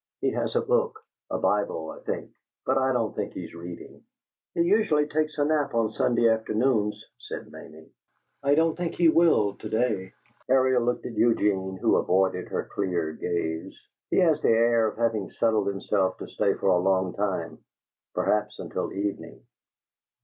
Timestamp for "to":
9.57-9.69, 16.17-16.27